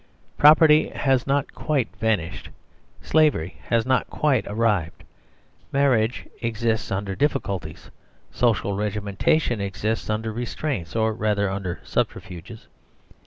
[0.35, 2.49] Property has not quite vanished;
[3.03, 5.03] slavery has not quite arrived;
[5.71, 7.91] marriage exists under difficulties;
[8.31, 12.67] social regimentation exists under restraints, or rather under subterfuges.